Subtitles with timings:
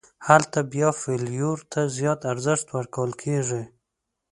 [0.27, 3.63] هلته بیا فلېور ته زیات ارزښت ورکول کېږي.